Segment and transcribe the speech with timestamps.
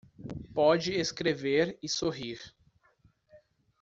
[0.51, 2.55] Pode escrever e sorrir